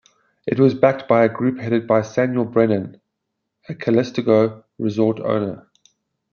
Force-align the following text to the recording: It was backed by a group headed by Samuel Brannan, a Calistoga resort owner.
It 0.47 0.59
was 0.59 0.73
backed 0.73 1.07
by 1.07 1.25
a 1.25 1.29
group 1.29 1.59
headed 1.59 1.85
by 1.85 2.01
Samuel 2.01 2.45
Brannan, 2.45 2.99
a 3.69 3.75
Calistoga 3.75 4.63
resort 4.79 5.19
owner. 5.19 5.69